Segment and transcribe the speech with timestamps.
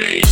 [0.00, 0.29] Yeah.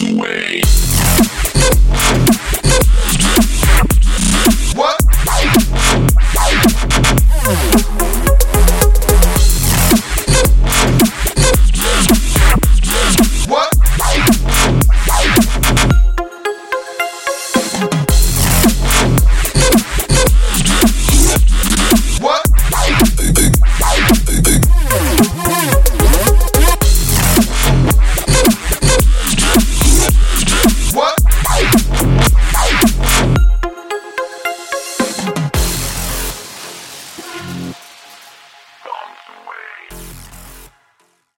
[0.00, 0.77] away.